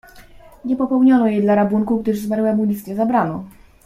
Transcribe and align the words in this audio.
"Nie 0.65 0.75
popełniono 0.75 1.27
jej 1.27 1.41
dla 1.41 1.55
rabunku, 1.55 1.99
gdyż 1.99 2.19
zmarłemu 2.19 2.65
nic 2.65 2.87
nie 2.87 2.95
zabrano." 2.95 3.43